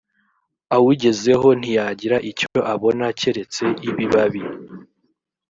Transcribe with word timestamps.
awugezeho 0.75 1.47
ntiyagira 1.59 2.17
icyo 2.31 2.49
abona 2.73 3.05
keretse 3.19 3.63
ibibabi 3.89 4.41